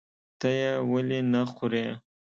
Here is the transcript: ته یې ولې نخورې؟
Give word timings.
ته 0.39 0.49
یې 0.59 0.71
ولې 0.91 1.19
نخورې؟ 1.31 1.85